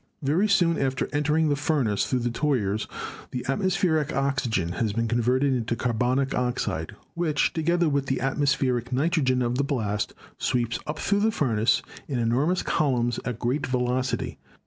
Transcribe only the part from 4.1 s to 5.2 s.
oxygen has been